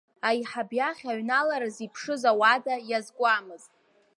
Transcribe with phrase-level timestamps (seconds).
[0.29, 3.71] Аиҳаб иахь аҩналаразы иԥшыз ауада иазкуамызт.